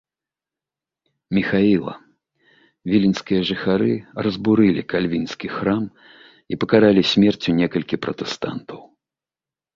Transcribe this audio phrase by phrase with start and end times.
[1.37, 1.91] Міхаіла,
[2.93, 3.91] віленскія жыхары
[4.29, 8.79] разбурылі кальвінскі храм і пакаралі смерцю некалькі пратэстантаў.